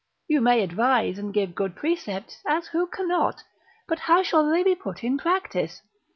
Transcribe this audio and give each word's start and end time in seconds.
You 0.27 0.41
may 0.41 0.63
advise 0.63 1.19
and 1.19 1.31
give 1.31 1.53
good 1.53 1.75
precepts, 1.75 2.41
as 2.47 2.69
who 2.69 2.87
cannot? 2.87 3.43
But 3.87 3.99
how 3.99 4.23
shall 4.23 4.49
they 4.49 4.63
be 4.63 4.73
put 4.73 5.03
in 5.03 5.19
practice? 5.19 5.83